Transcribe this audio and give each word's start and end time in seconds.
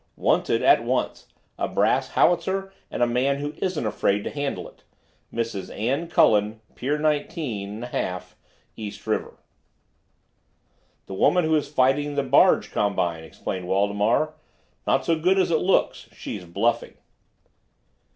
WANTED—At 0.15 0.83
once, 0.83 1.27
a 1.59 1.67
brass 1.67 2.07
howitzer 2.13 2.73
and 2.89 3.03
a 3.03 3.05
man 3.05 3.37
who 3.37 3.53
isn't 3.57 3.85
afraid 3.85 4.23
to 4.23 4.31
handle 4.31 4.67
it. 4.67 4.83
Mrs. 5.31 5.69
Anne 5.77 6.07
Cullen, 6.07 6.59
Pier 6.73 6.97
49½ 6.97 8.33
East 8.75 9.05
River. 9.05 9.37
"The 11.05 11.13
woman 11.13 11.45
who 11.45 11.53
is 11.53 11.67
fighting 11.71 12.15
the 12.15 12.23
barge 12.23 12.71
combine," 12.71 13.23
explained 13.23 13.67
Waldemar. 13.67 14.33
"Not 14.87 15.05
so 15.05 15.15
good 15.15 15.37
as 15.37 15.51
it 15.51 15.59
looks. 15.59 16.09
She's 16.11 16.45
bluffing." 16.45 16.95